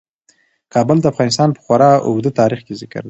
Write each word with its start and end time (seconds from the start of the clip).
کابل 0.73 0.97
د 1.01 1.05
افغانستان 1.13 1.49
په 1.53 1.59
خورا 1.65 1.91
اوږده 2.07 2.31
تاریخ 2.39 2.59
کې 2.65 2.73
ذکر 2.81 2.97
دی. 2.99 2.99